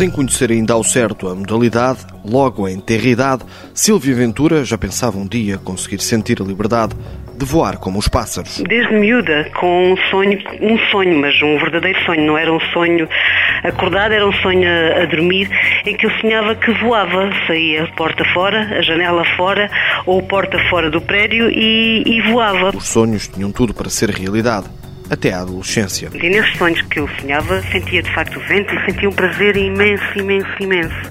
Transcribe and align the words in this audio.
Sem 0.00 0.08
conhecer 0.08 0.50
ainda 0.50 0.72
ao 0.72 0.82
certo 0.82 1.28
a 1.28 1.34
modalidade, 1.34 1.98
logo 2.24 2.66
em 2.66 2.80
terra-idade, 2.80 3.44
Silvia 3.74 4.14
Ventura 4.14 4.64
já 4.64 4.78
pensava 4.78 5.18
um 5.18 5.26
dia 5.26 5.58
conseguir 5.58 6.00
sentir 6.00 6.40
a 6.40 6.44
liberdade 6.44 6.96
de 7.40 7.46
voar 7.46 7.78
como 7.78 7.98
os 7.98 8.06
pássaros. 8.06 8.62
Desde 8.68 8.92
miúda, 8.92 9.50
com 9.54 9.92
um 9.92 9.96
sonho, 10.10 10.38
um 10.60 10.78
sonho, 10.90 11.18
mas 11.18 11.40
um 11.40 11.58
verdadeiro 11.58 11.98
sonho, 12.04 12.22
não 12.26 12.36
era 12.36 12.52
um 12.52 12.60
sonho 12.72 13.08
acordado, 13.64 14.12
era 14.12 14.28
um 14.28 14.32
sonho 14.34 14.68
a, 14.68 15.02
a 15.02 15.06
dormir, 15.06 15.48
em 15.86 15.96
que 15.96 16.04
eu 16.04 16.10
sonhava 16.20 16.54
que 16.54 16.70
voava, 16.72 17.30
saía 17.46 17.86
porta 17.96 18.24
fora, 18.34 18.78
a 18.78 18.82
janela 18.82 19.24
fora, 19.36 19.70
ou 20.04 20.22
porta 20.22 20.58
fora 20.68 20.90
do 20.90 21.00
prédio 21.00 21.50
e, 21.50 22.02
e 22.04 22.20
voava. 22.30 22.76
Os 22.76 22.86
sonhos 22.86 23.26
tinham 23.26 23.50
tudo 23.50 23.72
para 23.72 23.88
ser 23.88 24.10
realidade 24.10 24.66
até 25.08 25.32
à 25.32 25.40
adolescência. 25.40 26.10
E 26.12 26.28
nesses 26.28 26.56
sonhos 26.58 26.82
que 26.82 27.00
eu 27.00 27.08
sonhava, 27.20 27.62
sentia 27.62 28.02
de 28.02 28.10
facto 28.14 28.38
o 28.38 28.40
vento 28.40 28.74
e 28.74 28.84
sentia 28.84 29.08
um 29.08 29.12
prazer 29.12 29.56
imenso, 29.56 30.04
imenso, 30.14 30.50
imenso. 30.60 31.10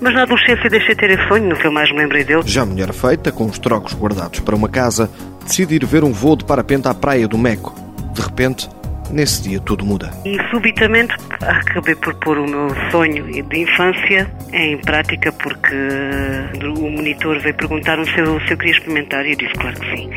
Mas 0.00 0.14
na 0.14 0.22
adolescência 0.22 0.68
deixei 0.68 0.94
de 0.94 1.00
ter 1.00 1.10
esse 1.10 1.28
sonho, 1.28 1.48
nunca 1.48 1.70
mais 1.70 1.90
me 1.90 1.98
lembrei 1.98 2.24
dele. 2.24 2.42
Já 2.44 2.64
mulher 2.64 2.92
feita, 2.92 3.32
com 3.32 3.46
os 3.46 3.58
trocos 3.58 3.94
guardados 3.94 4.40
para 4.40 4.54
uma 4.54 4.68
casa, 4.68 5.10
decide 5.44 5.74
ir 5.76 5.84
ver 5.84 6.04
um 6.04 6.12
voo 6.12 6.36
de 6.36 6.44
parapente 6.44 6.88
à 6.88 6.94
praia 6.94 7.26
do 7.26 7.38
Meco. 7.38 7.74
De 8.14 8.20
repente, 8.20 8.68
nesse 9.10 9.42
dia 9.42 9.60
tudo 9.60 9.84
muda. 9.84 10.10
E 10.24 10.38
subitamente 10.50 11.14
acabei 11.40 11.94
por 11.94 12.14
pôr 12.14 12.38
o 12.38 12.46
meu 12.46 12.68
sonho 12.90 13.24
de 13.24 13.58
infância 13.58 14.30
em 14.52 14.78
prática 14.78 15.32
porque 15.32 15.74
o 16.78 16.90
monitor 16.90 17.38
veio 17.40 17.54
perguntar-me 17.54 18.04
se 18.06 18.18
eu, 18.18 18.40
se 18.40 18.52
eu 18.52 18.58
queria 18.58 18.72
experimentar 18.72 19.26
e 19.26 19.32
eu 19.32 19.36
disse 19.36 19.54
claro 19.54 19.78
que 19.80 19.96
sim. 19.96 20.10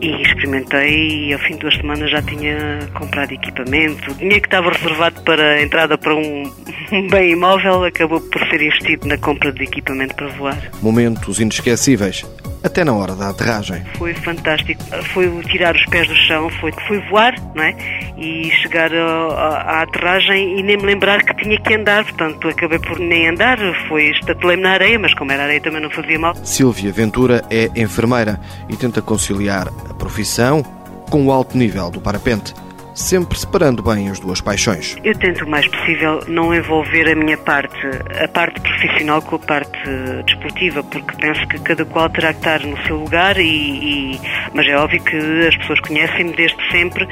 E 0.00 0.22
experimentei 0.22 1.28
e 1.28 1.32
ao 1.32 1.38
fim 1.40 1.54
de 1.54 1.60
duas 1.60 1.74
semanas 1.74 2.10
já 2.10 2.20
tinha 2.22 2.78
comprado 2.94 3.32
equipamento. 3.32 4.10
O 4.10 4.14
dinheiro 4.14 4.40
que 4.40 4.46
estava 4.46 4.70
reservado 4.70 5.20
para 5.22 5.54
a 5.54 5.62
entrada 5.62 5.96
para 5.96 6.14
um 6.14 6.42
bem 7.10 7.32
imóvel 7.32 7.84
acabou 7.84 8.20
por 8.20 8.40
ser 8.48 8.60
investido 8.60 9.06
na 9.08 9.16
compra 9.18 9.52
de 9.52 9.62
equipamento 9.64 10.14
para 10.14 10.28
voar. 10.28 10.70
Momentos 10.82 11.40
inesquecíveis 11.40 12.24
até 12.66 12.84
na 12.84 12.92
hora 12.92 13.14
da 13.14 13.30
aterragem. 13.30 13.82
Foi 13.96 14.14
fantástico. 14.14 14.82
Foi 15.12 15.28
tirar 15.44 15.74
os 15.74 15.84
pés 15.86 16.08
do 16.08 16.14
chão, 16.14 16.50
foi, 16.60 16.72
foi 16.86 16.98
voar, 17.08 17.34
não 17.54 17.62
é? 17.62 17.74
E 18.16 18.50
chegar 18.62 18.90
à 18.92 19.82
aterragem 19.82 20.58
e 20.58 20.62
nem 20.62 20.76
me 20.76 20.84
lembrar 20.84 21.22
que 21.22 21.34
tinha 21.34 21.58
que 21.60 21.74
andar, 21.74 22.04
portanto 22.04 22.48
acabei 22.48 22.78
por 22.78 22.98
nem 22.98 23.28
andar, 23.28 23.58
foi 23.88 24.10
estatelei-me 24.10 24.62
na 24.62 24.72
areia, 24.72 24.98
mas 24.98 25.14
como 25.14 25.32
era 25.32 25.44
areia 25.44 25.60
também 25.60 25.80
não 25.80 25.90
fazia 25.90 26.18
mal. 26.18 26.34
Silvia 26.36 26.92
Ventura 26.92 27.44
é 27.50 27.70
enfermeira 27.76 28.40
e 28.68 28.76
tenta 28.76 29.00
conciliar 29.00 29.68
a 29.68 29.94
profissão 29.94 30.62
com 31.10 31.26
o 31.26 31.32
alto 31.32 31.56
nível 31.56 31.90
do 31.90 32.00
parapente 32.00 32.54
sempre 32.96 33.38
separando 33.38 33.82
bem 33.82 34.08
as 34.08 34.18
duas 34.18 34.40
paixões. 34.40 34.96
Eu 35.04 35.16
tento 35.18 35.44
o 35.44 35.48
mais 35.48 35.68
possível 35.68 36.20
não 36.26 36.52
envolver 36.54 37.08
a 37.10 37.14
minha 37.14 37.36
parte, 37.36 37.86
a 38.22 38.26
parte 38.26 38.60
profissional 38.60 39.22
com 39.22 39.36
a 39.36 39.38
parte 39.38 39.78
desportiva, 40.26 40.82
porque 40.82 41.14
penso 41.16 41.46
que 41.46 41.60
cada 41.60 41.84
qual 41.84 42.08
terá 42.08 42.32
que 42.32 42.40
estar 42.40 42.60
no 42.60 42.76
seu 42.86 42.96
lugar, 42.96 43.38
e, 43.38 44.14
e 44.14 44.20
mas 44.54 44.66
é 44.66 44.76
óbvio 44.76 45.02
que 45.04 45.16
as 45.46 45.56
pessoas 45.56 45.78
conhecem-me 45.80 46.34
desde 46.34 46.56
sempre 46.70 47.06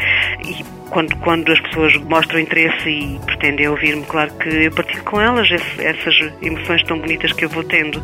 e 0.44 0.64
quando, 0.90 1.16
quando 1.16 1.50
as 1.50 1.60
pessoas 1.60 1.96
mostram 2.04 2.38
interesse 2.38 2.88
e 2.88 3.20
pretendem 3.26 3.68
ouvir-me, 3.68 4.04
claro 4.04 4.32
que 4.34 4.48
eu 4.48 4.70
partilho 4.70 5.02
com 5.02 5.20
elas 5.20 5.48
essas 5.78 6.14
emoções 6.40 6.84
tão 6.84 7.00
bonitas 7.00 7.32
que 7.32 7.44
eu 7.44 7.48
vou 7.48 7.64
tendo, 7.64 8.00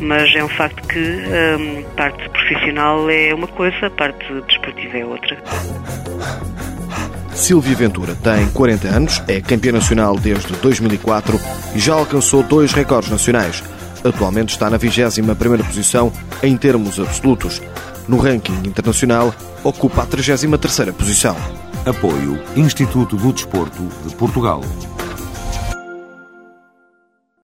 mas 0.00 0.34
é 0.34 0.42
um 0.42 0.48
facto 0.48 0.86
que 0.88 0.98
a 0.98 1.56
hum, 1.56 1.84
parte 1.96 2.28
profissional 2.30 3.08
é 3.08 3.32
uma 3.32 3.46
coisa, 3.46 3.86
a 3.86 3.90
parte 3.90 4.26
desportiva 4.48 4.98
é 4.98 5.04
outra. 5.04 5.36
Silvia 7.34 7.74
Ventura 7.74 8.14
tem 8.14 8.48
40 8.48 8.88
anos, 8.88 9.22
é 9.26 9.40
campeã 9.40 9.72
nacional 9.72 10.18
desde 10.18 10.52
2004 10.54 11.40
e 11.74 11.78
já 11.78 11.94
alcançou 11.94 12.42
dois 12.42 12.72
recordes 12.72 13.10
nacionais. 13.10 13.62
Atualmente 14.04 14.50
está 14.50 14.70
na 14.70 14.78
21ª 14.78 15.64
posição 15.64 16.12
em 16.42 16.56
termos 16.56 17.00
absolutos. 17.00 17.60
No 18.06 18.18
ranking 18.18 18.56
internacional, 18.64 19.34
ocupa 19.62 20.02
a 20.02 20.06
33ª 20.06 20.92
posição. 20.92 21.36
Apoio 21.84 22.40
Instituto 22.56 23.16
do 23.16 23.32
Desporto 23.32 23.82
de 24.06 24.14
Portugal. 24.14 24.60